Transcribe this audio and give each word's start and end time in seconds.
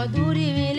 Moduri 0.00 0.69